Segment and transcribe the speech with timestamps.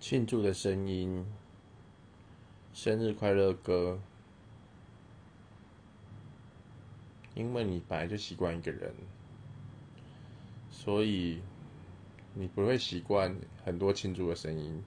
[0.00, 1.26] 庆祝的声音
[2.72, 4.00] 生日快乐歌。
[7.38, 8.92] 因为你本来就习惯一个人
[10.68, 11.40] 所以
[12.34, 13.32] 你不会习惯
[13.64, 14.82] 很多庆祝的声音。